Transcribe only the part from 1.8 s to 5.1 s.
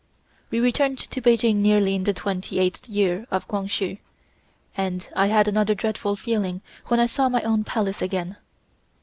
in the twenty eighth year of Kwang Hsu and